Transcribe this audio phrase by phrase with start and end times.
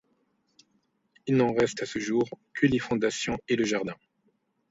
[1.27, 3.93] Il n'en reste à ce jour que les fondations et le jardin.